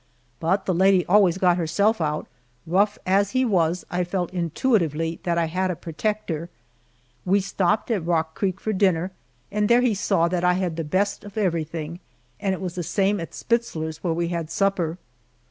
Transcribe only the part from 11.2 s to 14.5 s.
of everything, and it was the same at Spitzler's, where we had